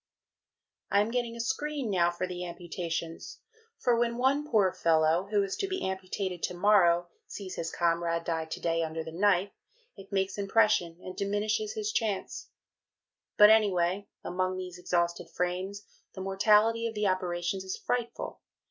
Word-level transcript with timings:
I 0.89 1.01
am 1.01 1.11
getting 1.11 1.35
a 1.35 1.39
Screen 1.39 1.91
now 1.91 2.09
for 2.09 2.25
the 2.25 2.43
amputations, 2.43 3.39
for 3.77 3.95
when 3.99 4.17
one 4.17 4.49
poor 4.49 4.73
fellow, 4.73 5.27
who 5.29 5.43
is 5.43 5.55
to 5.57 5.67
be 5.67 5.87
amputated 5.87 6.41
to 6.41 6.55
morrow 6.55 7.07
sees 7.27 7.53
his 7.53 7.69
comrade 7.69 8.25
to 8.25 8.59
day 8.59 8.79
die 8.79 8.83
under 8.83 9.03
the 9.03 9.11
knife, 9.11 9.51
it 9.95 10.11
makes 10.11 10.39
impression 10.39 10.97
and 11.03 11.15
diminishes 11.15 11.73
his 11.73 11.91
chance. 11.91 12.49
But, 13.37 13.51
anyway, 13.51 14.07
among 14.23 14.57
these 14.57 14.79
exhausted 14.79 15.29
Frames, 15.29 15.85
the 16.15 16.21
mortality 16.21 16.87
of 16.87 16.95
the 16.95 17.05
operations 17.05 17.63
is 17.63 17.77
frightful. 17.77 18.39